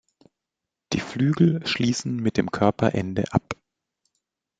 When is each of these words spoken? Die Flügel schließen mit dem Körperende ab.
Die 0.93 0.99
Flügel 0.99 1.63
schließen 1.67 2.15
mit 2.15 2.35
dem 2.37 2.49
Körperende 2.49 3.31
ab. 3.33 3.53